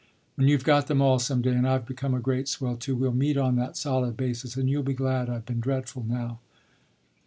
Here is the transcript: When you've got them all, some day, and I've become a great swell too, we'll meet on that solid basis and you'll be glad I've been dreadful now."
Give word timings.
When 0.33 0.47
you've 0.47 0.63
got 0.63 0.87
them 0.87 0.99
all, 0.99 1.19
some 1.19 1.43
day, 1.43 1.51
and 1.53 1.69
I've 1.69 1.85
become 1.85 2.15
a 2.15 2.19
great 2.19 2.47
swell 2.47 2.75
too, 2.75 2.95
we'll 2.95 3.11
meet 3.13 3.37
on 3.37 3.55
that 3.57 3.77
solid 3.77 4.17
basis 4.17 4.55
and 4.55 4.67
you'll 4.67 4.81
be 4.81 4.95
glad 4.95 5.29
I've 5.29 5.45
been 5.45 5.59
dreadful 5.59 6.03
now." 6.07 6.39